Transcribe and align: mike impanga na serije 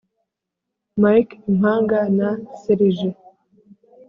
mike 1.01 1.33
impanga 1.51 1.99
na 2.17 2.29
serije 2.61 3.09